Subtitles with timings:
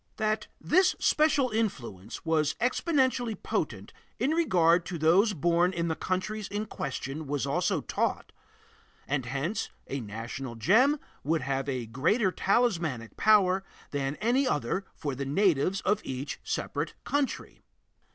[0.17, 6.47] That this special influence was exceptionally potent in regard to those born in the countries
[6.47, 8.31] in question was also taught
[9.07, 15.13] and hence a national gem would have a greater talismanic power than any other for
[15.13, 17.61] the natives of each separate country.